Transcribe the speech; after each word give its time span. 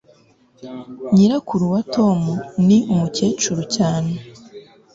Nyirakuru 1.13 1.63
wa 1.73 1.81
Tom 1.95 2.19
ni 2.67 2.77
umukecuru 2.93 3.61
cyane 3.75 4.13